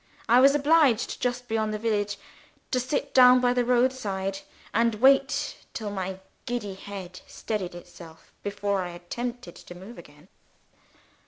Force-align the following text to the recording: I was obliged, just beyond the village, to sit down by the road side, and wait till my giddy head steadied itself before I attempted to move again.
I 0.27 0.39
was 0.39 0.55
obliged, 0.55 1.21
just 1.21 1.47
beyond 1.47 1.71
the 1.71 1.77
village, 1.77 2.17
to 2.71 2.79
sit 2.79 3.13
down 3.13 3.39
by 3.39 3.53
the 3.53 3.63
road 3.63 3.93
side, 3.93 4.39
and 4.73 4.95
wait 4.95 5.57
till 5.75 5.91
my 5.91 6.17
giddy 6.47 6.73
head 6.73 7.19
steadied 7.27 7.75
itself 7.75 8.33
before 8.41 8.81
I 8.81 8.89
attempted 8.93 9.55
to 9.57 9.75
move 9.75 9.99
again. 9.99 10.27